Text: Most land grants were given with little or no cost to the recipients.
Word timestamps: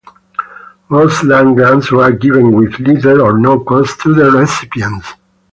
Most 0.89 1.23
land 1.25 1.55
grants 1.57 1.91
were 1.91 2.11
given 2.11 2.53
with 2.53 2.79
little 2.79 3.21
or 3.21 3.37
no 3.37 3.59
cost 3.63 3.99
to 4.01 4.15
the 4.15 4.31
recipients. 4.31 5.13